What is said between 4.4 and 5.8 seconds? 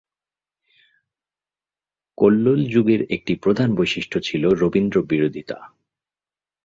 রবীন্দ্র বিরোধিতা।